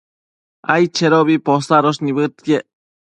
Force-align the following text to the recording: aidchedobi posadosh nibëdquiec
aidchedobi 0.75 1.37
posadosh 1.49 2.01
nibëdquiec 2.07 2.65